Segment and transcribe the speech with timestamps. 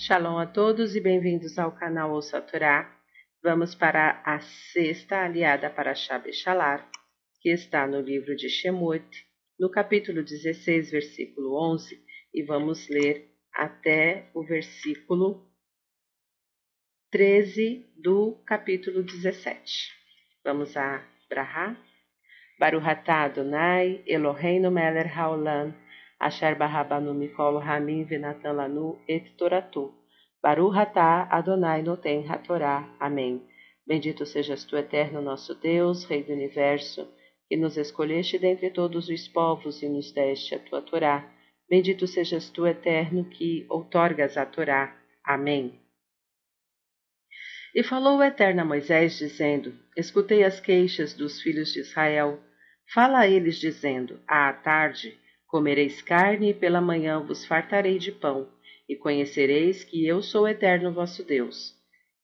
[0.00, 2.88] Shalom a todos e bem-vindos ao canal Ouça Torá.
[3.42, 6.88] Vamos para a sexta aliada para Shalar,
[7.42, 9.04] que está no livro de Shemot,
[9.58, 12.00] no capítulo 16, versículo 11,
[12.32, 15.50] e vamos ler até o versículo
[17.10, 19.92] 13 do capítulo 17.
[20.44, 21.76] Vamos a Brahá.
[22.56, 25.74] Baruhatá Adonai, Eloheinu Meler Haolam,
[26.20, 29.24] Asher Barrabanu Mikol Ramin Venatan Lanu Et.
[30.42, 32.88] Baru Hatá Adonai Noten Hatorá.
[32.98, 33.42] Amém.
[33.86, 37.08] Bendito sejas tu, eterno nosso Deus, Rei do Universo,
[37.48, 41.26] que nos escolheste dentre todos os povos e nos deste a tua Torá.
[41.70, 44.94] Bendito sejas tu, eterno, que outorgas a Torá.
[45.24, 45.80] Amém.
[47.74, 52.40] E falou o Eterno a Moisés, dizendo: Escutei as queixas dos filhos de Israel.
[52.92, 55.16] Fala a eles, dizendo: À tarde
[55.48, 58.46] Comereis carne e pela manhã vos fartarei de pão,
[58.86, 61.74] e conhecereis que eu sou o eterno vosso Deus.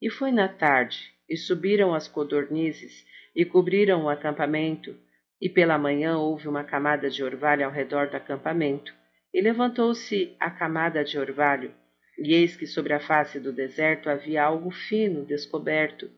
[0.00, 3.02] E foi na tarde, e subiram as codornizes,
[3.34, 4.94] e cobriram o acampamento,
[5.40, 8.92] e pela manhã houve uma camada de orvalho ao redor do acampamento.
[9.32, 11.74] E levantou-se a camada de orvalho,
[12.18, 16.10] e eis que sobre a face do deserto havia algo fino descoberto,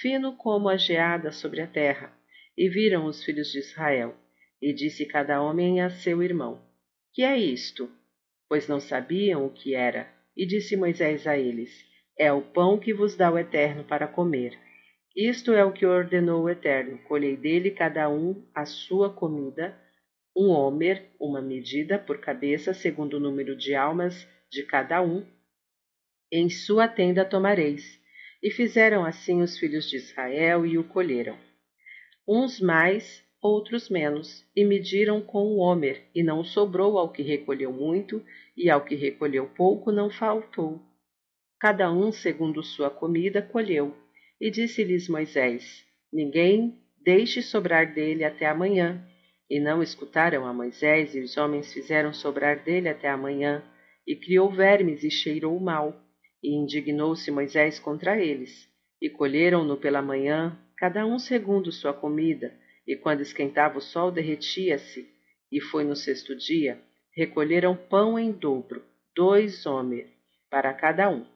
[0.00, 2.10] fino como a geada sobre a terra.
[2.56, 4.16] E viram os filhos de Israel.
[4.64, 6.58] E disse cada homem a seu irmão:
[7.12, 7.86] Que é isto?
[8.48, 10.10] Pois não sabiam o que era.
[10.34, 11.84] E disse Moisés a eles:
[12.18, 14.58] É o pão que vos dá o Eterno para comer.
[15.14, 19.78] Isto é o que ordenou o Eterno: colhei dele cada um a sua comida,
[20.34, 25.26] um homer, uma medida por cabeça, segundo o número de almas de cada um.
[26.32, 28.00] Em sua tenda tomareis.
[28.42, 31.38] E fizeram assim os filhos de Israel e o colheram.
[32.26, 37.70] Uns mais, outros menos, e mediram com o homer, e não sobrou ao que recolheu
[37.70, 38.24] muito,
[38.56, 40.80] e ao que recolheu pouco não faltou.
[41.60, 43.94] Cada um, segundo sua comida, colheu.
[44.40, 49.06] E disse-lhes Moisés: Ninguém deixe sobrar dele até amanhã.
[49.50, 53.62] E não escutaram a Moisés, e os homens fizeram sobrar dele até amanhã.
[54.06, 55.94] E criou vermes e cheirou mal.
[56.42, 58.68] E indignou-se Moisés contra eles.
[59.02, 62.54] E colheram-no pela manhã, cada um segundo sua comida,
[62.86, 65.08] e quando esquentava o sol derretia-se,
[65.50, 66.80] e foi no sexto dia,
[67.16, 68.84] recolheram pão em dobro,
[69.14, 70.08] dois homens,
[70.50, 71.26] para cada um.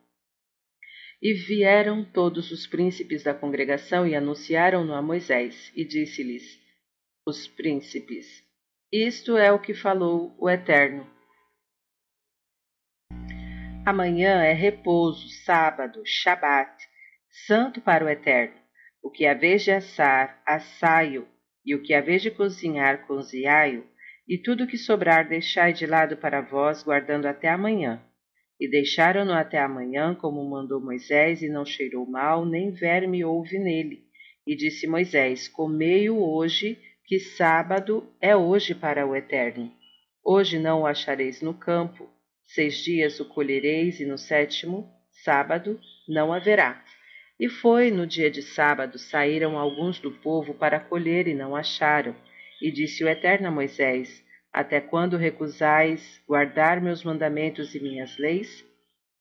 [1.21, 6.61] E vieram todos os príncipes da congregação e anunciaram-no a Moisés, e disse-lhes,
[7.27, 8.45] os príncipes,
[8.93, 11.07] isto é o que falou o Eterno.
[13.85, 16.71] Amanhã é repouso, sábado, shabat,
[17.47, 18.57] santo para o Eterno.
[19.03, 21.27] O que vez de assar, assai-o,
[21.69, 23.85] e o que haveis de cozinhar, cozinhai-o,
[24.27, 28.03] e tudo o que sobrar deixai de lado para vós, guardando até amanhã.
[28.59, 34.05] E deixaram-no até amanhã, como mandou Moisés, e não cheirou mal, nem verme houve nele.
[34.47, 39.71] E disse Moisés: Comei-o hoje, que sábado é hoje para o Eterno.
[40.25, 42.09] Hoje não o achareis no campo,
[42.47, 44.91] seis dias o colhereis, e no sétimo,
[45.23, 45.79] sábado,
[46.09, 46.83] não haverá.
[47.39, 52.17] E foi no dia de sábado, saíram alguns do povo para colher e não acharam.
[52.61, 58.65] E disse o Eterno a Moisés: Até quando recusais guardar meus mandamentos e minhas leis?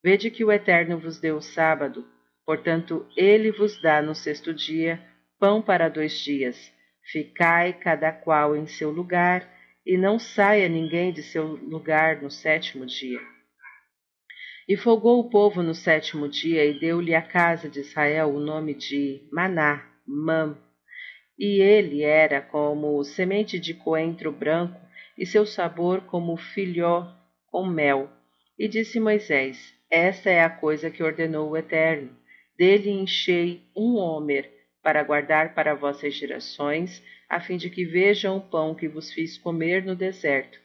[0.04, 2.08] Vede que o Eterno vos deu o sábado,
[2.46, 5.00] portanto, ele vos dá no sexto dia
[5.40, 6.74] pão para dois dias.
[7.12, 9.48] Ficai cada qual em seu lugar,
[9.86, 13.37] e não saia ninguém de seu lugar no sétimo dia.
[14.68, 18.74] E folgou o povo no sétimo dia e deu-lhe a casa de Israel o nome
[18.74, 20.58] de Maná, Mam.
[21.40, 24.78] E ele era como semente de coentro branco
[25.18, 27.08] e seu sabor como filhó
[27.50, 28.10] com mel.
[28.60, 32.10] E disse Moisés: Esta é a coisa que ordenou o Eterno.
[32.58, 34.52] Dele enchei um homer
[34.84, 39.38] para guardar para vossas gerações, a fim de que vejam o pão que vos fiz
[39.38, 40.60] comer no deserto,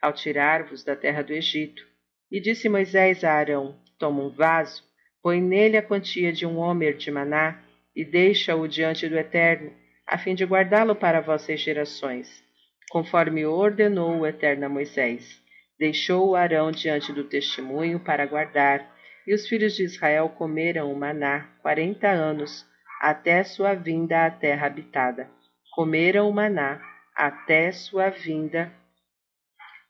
[0.00, 1.89] ao tirar-vos da terra do Egito
[2.30, 4.82] e disse Moisés a Arão: Toma um vaso,
[5.22, 7.60] põe nele a quantia de um homer de maná
[7.94, 9.72] e deixa-o diante do Eterno,
[10.06, 12.42] a fim de guardá-lo para vossas gerações,
[12.90, 15.40] conforme ordenou o Eterno a Moisés.
[15.78, 18.86] Deixou o Arão diante do testemunho para guardar,
[19.26, 22.66] e os filhos de Israel comeram o maná quarenta anos,
[23.00, 25.28] até sua vinda à terra habitada.
[25.72, 26.80] Comeram o maná
[27.14, 28.72] até sua vinda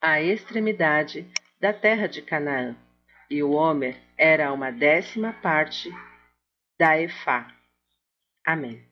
[0.00, 1.26] à extremidade
[1.60, 2.74] da terra de Canaã,
[3.30, 5.90] e o Homer era uma décima parte
[6.78, 7.54] da Efá.
[8.44, 8.82] Amém.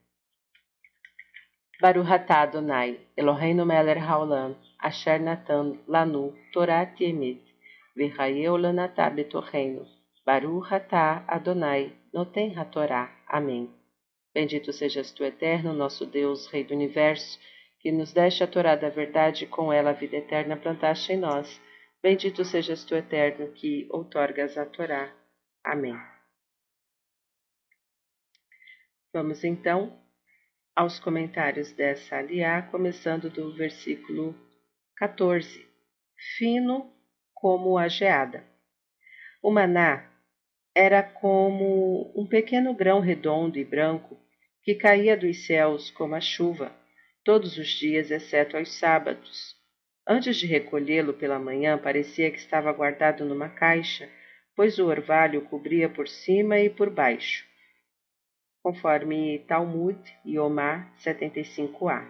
[1.81, 7.41] Baruhatá Adonai, Eloheinu Meler Haolam, Asher Natan Lanu, Torah Tiemet,
[7.97, 9.87] Virraeu Lanatá Betorreino,
[10.27, 13.11] Baruch atah Adonai noten hatorá.
[13.27, 13.73] Amém.
[14.35, 17.39] Bendito sejas tu, eterno, nosso Deus, Rei do Universo,
[17.81, 21.17] que nos deste a Torá da verdade e com ela a vida eterna plantaste em
[21.17, 21.61] nós.
[22.01, 25.13] Bendito sejas tu, eterno, que outorgas a Torá.
[25.65, 25.97] Amém.
[29.13, 30.01] Vamos então
[30.77, 34.33] aos comentários dessa aliá, começando do versículo
[34.95, 35.67] 14.
[36.37, 36.93] Fino
[37.35, 38.47] como a geada.
[39.43, 40.09] O maná
[40.73, 44.17] era como um pequeno grão redondo e branco
[44.63, 46.73] que caía dos céus como a chuva,
[47.25, 49.58] todos os dias, exceto aos sábados.
[50.09, 54.09] Antes de recolhê-lo pela manhã, parecia que estava guardado numa caixa,
[54.57, 57.47] pois o orvalho cobria por cima e por baixo
[58.69, 62.07] conforme Talmud e Omar 75a.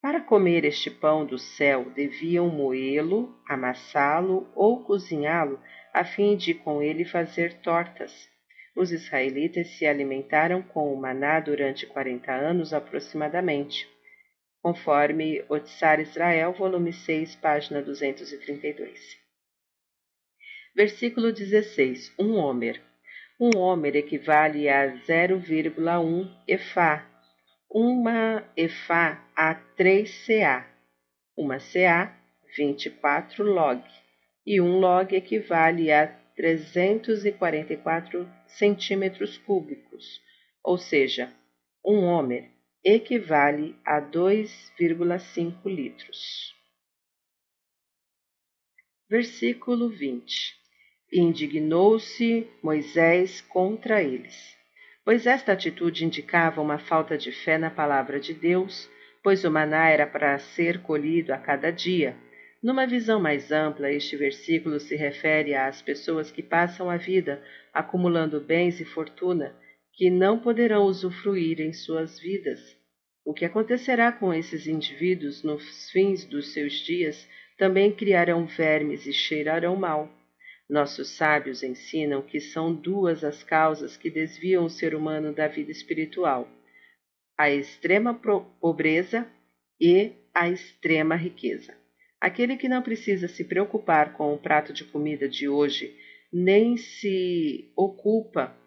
[0.00, 5.60] Para comer este pão do céu, deviam moê-lo, amassá-lo ou cozinhá-lo,
[5.92, 8.30] a fim de com ele fazer tortas.
[8.76, 13.88] Os israelitas se alimentaram com o maná durante quarenta anos aproximadamente,
[14.62, 19.18] conforme Otsar Israel, volume 6, página 232.
[20.74, 22.12] Versículo 16.
[22.18, 22.80] Um Homer.
[23.40, 27.06] Um homer equivale a 0,1 efá,
[27.70, 30.68] uma efá a 3 CA,
[31.34, 32.14] uma CA
[32.54, 33.82] 24 log,
[34.46, 40.20] e um log equivale a 344 centímetros cúbicos,
[40.62, 41.32] ou seja,
[41.82, 46.54] um homer equivale a 2,5 litros.
[49.08, 50.58] Versículo 20
[51.12, 54.56] indignou-se Moisés contra eles.
[55.04, 58.88] Pois esta atitude indicava uma falta de fé na palavra de Deus,
[59.22, 62.16] pois o maná era para ser colhido a cada dia.
[62.62, 67.42] Numa visão mais ampla, este versículo se refere às pessoas que passam a vida
[67.74, 69.54] acumulando bens e fortuna
[70.00, 72.58] que não poderão usufruir em suas vidas.
[73.22, 79.12] O que acontecerá com esses indivíduos nos fins dos seus dias também criarão vermes e
[79.12, 80.10] cheirarão mal.
[80.66, 85.70] Nossos sábios ensinam que são duas as causas que desviam o ser humano da vida
[85.70, 86.48] espiritual:
[87.36, 88.18] a extrema
[88.58, 89.30] pobreza
[89.78, 91.76] e a extrema riqueza.
[92.18, 95.94] Aquele que não precisa se preocupar com o prato de comida de hoje,
[96.32, 98.58] nem se ocupa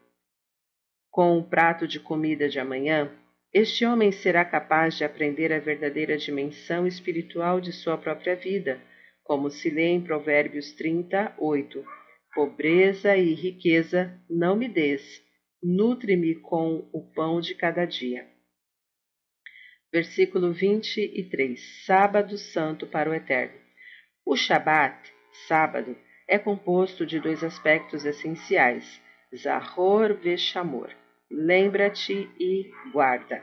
[1.14, 3.08] com o prato de comida de amanhã,
[3.54, 8.82] este homem será capaz de aprender a verdadeira dimensão espiritual de sua própria vida
[9.24, 11.86] como se lê em Provérbios 38.
[12.34, 15.24] Pobreza e riqueza não me des,
[15.62, 18.28] nutre-me com o pão de cada dia.
[19.92, 21.86] Versículo 23.
[21.86, 23.60] Sábado Santo para o Eterno.
[24.26, 25.14] O Shabat,
[25.48, 25.96] sábado,
[26.28, 29.00] é composto de dois aspectos essenciais:
[29.36, 31.03] Zahor Veshamor.
[31.36, 33.42] Lembra-te e guarda.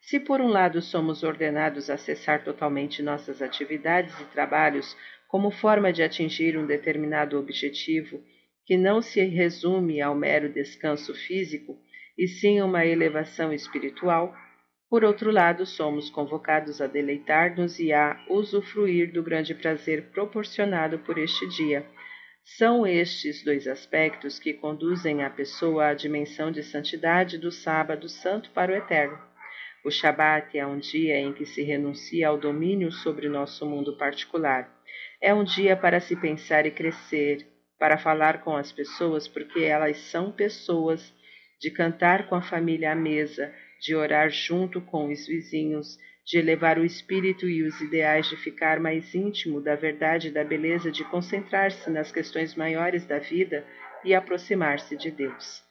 [0.00, 4.96] Se por um lado somos ordenados a cessar totalmente nossas atividades e trabalhos
[5.28, 8.20] como forma de atingir um determinado objetivo
[8.66, 11.78] que não se resume ao mero descanso físico,
[12.18, 14.34] e sim uma elevação espiritual,
[14.90, 21.18] por outro lado, somos convocados a deleitar-nos e a usufruir do grande prazer proporcionado por
[21.18, 21.86] este dia.
[22.44, 28.50] São estes dois aspectos que conduzem a pessoa à dimensão de santidade do sábado santo
[28.50, 29.18] para o eterno.
[29.84, 34.68] O Shabat é um dia em que se renuncia ao domínio sobre nosso mundo particular.
[35.20, 37.46] É um dia para se pensar e crescer,
[37.78, 41.14] para falar com as pessoas, porque elas são pessoas,
[41.60, 46.78] de cantar com a família à mesa, de orar junto com os vizinhos, de elevar
[46.78, 51.02] o espírito e os ideais, de ficar mais íntimo da verdade e da beleza, de
[51.04, 53.66] concentrar-se nas questões maiores da vida
[54.04, 55.64] e aproximar-se de Deus.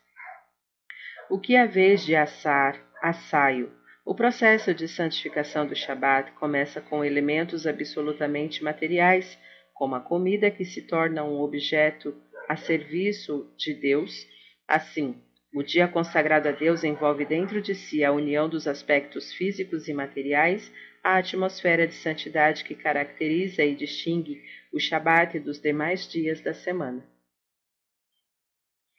[1.29, 3.71] O que é a vez de assar, assaio,
[4.03, 9.37] o processo de santificação do Shabat começa com elementos absolutamente materiais,
[9.75, 12.15] como a comida que se torna um objeto
[12.49, 14.25] a serviço de Deus.
[14.67, 15.21] Assim,
[15.54, 19.94] o dia consagrado a Deus envolve dentro de si a união dos aspectos físicos e
[19.94, 20.72] materiais,
[21.04, 27.04] a atmosfera de santidade que caracteriza e distingue o Shabat dos demais dias da semana.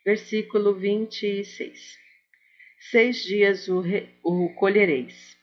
[0.04, 2.08] Versículo 26
[2.80, 5.36] seis dias o, re, o colhereis.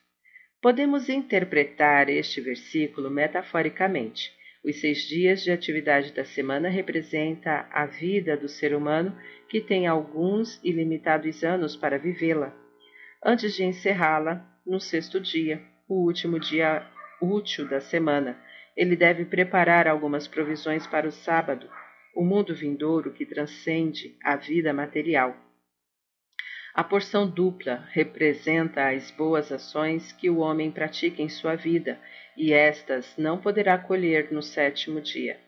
[0.61, 4.34] Podemos interpretar este versículo metaforicamente.
[4.65, 9.15] Os seis dias de atividade da semana representa a vida do ser humano
[9.47, 12.51] que tem alguns ilimitados anos para vivê-la.
[13.23, 16.83] Antes de encerrá-la, no sexto dia, o último dia
[17.21, 18.35] útil da semana,
[18.75, 21.69] ele deve preparar algumas provisões para o sábado.
[22.15, 25.35] o mundo vindouro que transcende a vida material.
[26.75, 31.97] A porção dupla representa as boas ações que o homem pratica em sua vida,
[32.35, 35.39] e estas não poderá colher no sétimo dia,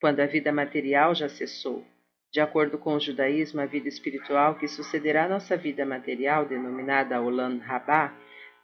[0.00, 1.86] quando a vida material já cessou.
[2.32, 7.20] De acordo com o judaísmo, a vida espiritual que sucederá à nossa vida material, denominada
[7.20, 8.12] Olam Rabá,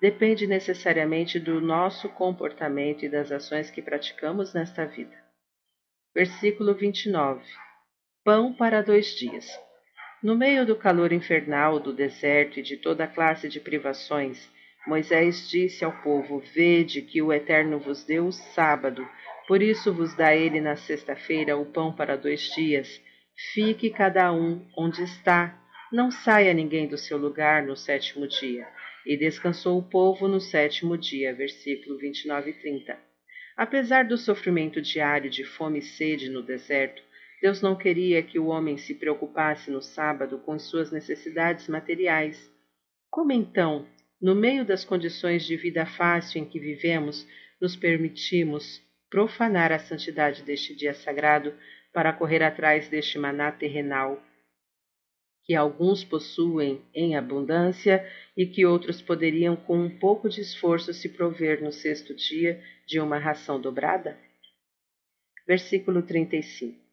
[0.01, 5.17] depende necessariamente do nosso comportamento e das ações que praticamos nesta vida.
[6.13, 7.45] Versículo 29.
[8.25, 9.47] Pão para dois dias.
[10.21, 14.51] No meio do calor infernal do deserto e de toda classe de privações,
[14.85, 19.09] Moisés disse ao povo: Vede que o Eterno vos deu o sábado,
[19.47, 23.01] por isso vos dá ele na sexta-feira o pão para dois dias.
[23.55, 25.57] Fique cada um onde está,
[25.93, 28.67] não saia ninguém do seu lugar no sétimo dia.
[29.07, 31.33] E descansou o povo no sétimo dia.
[31.33, 32.99] Versículo 29 e 30.
[33.57, 37.03] Apesar do sofrimento diário de fome e sede no deserto,
[37.41, 42.51] Deus não queria que o homem se preocupasse no sábado com suas necessidades materiais.
[43.11, 43.87] Como então,
[44.21, 47.27] no meio das condições de vida fácil em que vivemos,
[47.61, 51.55] nos permitimos profanar a santidade deste dia sagrado
[51.93, 54.23] para correr atrás deste maná terrenal
[55.49, 61.09] que alguns possuem em abundância e que outros poderiam, com um pouco de esforço, se
[61.09, 64.19] prover no sexto dia de uma ração dobrada?
[65.47, 66.88] Versículo 35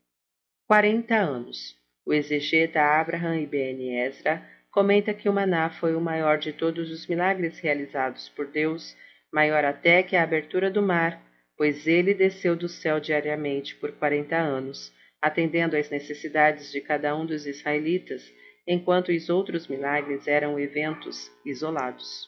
[0.68, 1.78] Quarenta anos.
[2.04, 7.06] O exegeta Abraham Ibn Ezra comenta que o maná foi o maior de todos os
[7.06, 8.98] milagres realizados por Deus,
[9.32, 11.22] maior até que a abertura do mar,
[11.56, 14.92] pois ele desceu do céu diariamente por quarenta anos,
[15.22, 18.24] atendendo às necessidades de cada um dos israelitas
[18.68, 22.28] enquanto os outros milagres eram eventos isolados.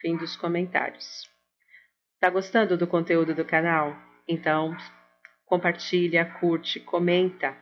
[0.00, 1.28] Fim dos comentários.
[2.20, 3.96] Tá gostando do conteúdo do canal?
[4.28, 4.76] Então,
[5.44, 7.56] compartilha, curte, comenta.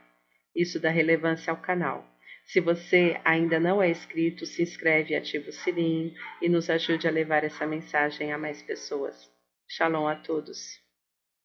[0.55, 2.07] Isso dá relevância ao canal.
[2.45, 7.07] Se você ainda não é inscrito, se inscreve e ativa o sininho e nos ajude
[7.07, 9.31] a levar essa mensagem a mais pessoas.
[9.69, 10.81] Shalom a todos.